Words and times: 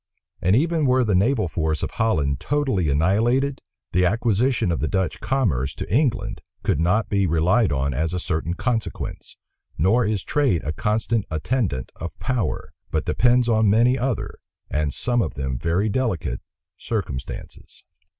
And 0.41 0.55
even 0.55 0.87
were 0.87 1.03
the 1.03 1.13
naval 1.13 1.47
force 1.47 1.83
of 1.83 1.91
Holland 1.91 2.39
totally 2.39 2.89
annihilated, 2.89 3.61
the 3.91 4.03
acquisition 4.03 4.71
of 4.71 4.79
the 4.79 4.87
Dutch 4.87 5.19
commerce 5.19 5.75
to 5.75 5.93
England 5.95 6.41
could 6.63 6.79
not 6.79 7.07
be 7.07 7.27
relied 7.27 7.71
on 7.71 7.93
as 7.93 8.11
a 8.11 8.19
certain 8.19 8.55
consequence; 8.55 9.37
nor 9.77 10.03
is 10.03 10.23
trade 10.23 10.63
a 10.63 10.73
constant 10.73 11.25
attendant 11.29 11.91
of 11.97 12.17
power, 12.17 12.71
but 12.89 13.05
depends 13.05 13.47
on 13.47 13.69
many 13.69 13.95
other, 13.95 14.33
and 14.71 14.91
some 14.91 15.21
of 15.21 15.35
them 15.35 15.55
very 15.59 15.87
delicate, 15.87 16.41
circumstances. 16.79 17.83